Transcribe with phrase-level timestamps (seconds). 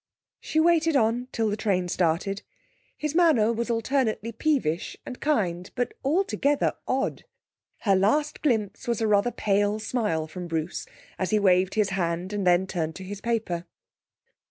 [0.39, 2.41] She waited on till the train started.
[2.97, 7.23] His manner was alternately peevish and kind, but altogether odd.
[7.81, 10.87] Her last glimpse was a rather pale smile from Bruce
[11.19, 13.65] as he waved his hand and then turned to his paper....